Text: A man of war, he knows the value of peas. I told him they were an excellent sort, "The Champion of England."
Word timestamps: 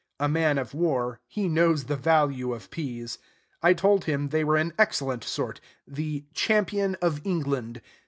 A 0.19 0.27
man 0.27 0.57
of 0.57 0.73
war, 0.73 1.19
he 1.27 1.47
knows 1.47 1.83
the 1.83 1.95
value 1.95 2.53
of 2.55 2.71
peas. 2.71 3.19
I 3.61 3.75
told 3.75 4.05
him 4.05 4.29
they 4.29 4.43
were 4.43 4.57
an 4.57 4.73
excellent 4.79 5.23
sort, 5.23 5.61
"The 5.87 6.25
Champion 6.33 6.95
of 7.03 7.21
England." 7.23 7.83